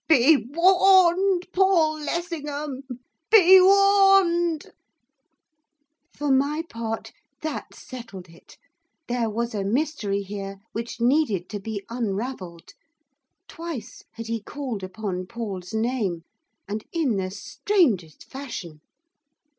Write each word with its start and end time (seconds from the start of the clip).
'Be 0.07 0.47
warned, 0.51 1.45
Paul 1.53 1.99
Lessingham 1.99 2.81
be 3.29 3.61
warned!' 3.61 4.71
For 6.11 6.31
my 6.31 6.63
part, 6.67 7.11
that 7.43 7.75
settled 7.75 8.27
it. 8.27 8.57
There 9.07 9.29
was 9.29 9.53
a 9.53 9.63
mystery 9.63 10.23
here 10.23 10.57
which 10.71 10.99
needed 10.99 11.49
to 11.49 11.59
be 11.59 11.85
unravelled. 11.87 12.71
Twice 13.47 14.01
had 14.13 14.25
he 14.25 14.41
called 14.41 14.81
upon 14.81 15.27
Paul's 15.27 15.71
name, 15.71 16.23
and 16.67 16.83
in 16.91 17.17
the 17.17 17.29
strangest 17.29 18.23
fashion! 18.27 18.81